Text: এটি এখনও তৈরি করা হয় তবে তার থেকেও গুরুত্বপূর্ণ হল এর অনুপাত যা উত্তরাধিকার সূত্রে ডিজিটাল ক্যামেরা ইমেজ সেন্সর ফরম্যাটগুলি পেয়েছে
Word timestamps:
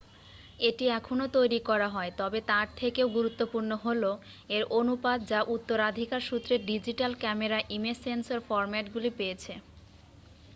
এটি 0.59 0.85
এখনও 0.93 1.27
তৈরি 1.35 1.59
করা 1.69 1.87
হয় 1.89 2.11
তবে 2.19 2.39
তার 2.49 2.67
থেকেও 2.77 3.07
গুরুত্বপূর্ণ 3.09 3.71
হল 3.85 4.03
এর 4.49 4.63
অনুপাত 4.77 5.19
যা 5.31 5.39
উত্তরাধিকার 5.55 6.21
সূত্রে 6.29 6.55
ডিজিটাল 6.69 7.11
ক্যামেরা 7.19 7.57
ইমেজ 7.75 7.97
সেন্সর 8.05 8.39
ফরম্যাটগুলি 8.47 9.09
পেয়েছে 9.19 9.53